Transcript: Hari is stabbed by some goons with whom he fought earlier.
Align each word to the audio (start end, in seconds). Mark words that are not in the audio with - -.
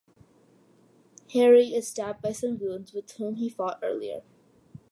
Hari 1.31 1.75
is 1.75 1.87
stabbed 1.89 2.23
by 2.23 2.31
some 2.31 2.57
goons 2.57 2.91
with 2.91 3.11
whom 3.17 3.35
he 3.35 3.49
fought 3.49 3.77
earlier. 3.83 4.23